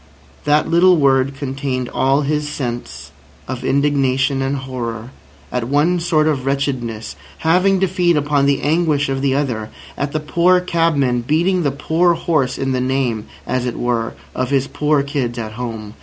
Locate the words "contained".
1.35-1.87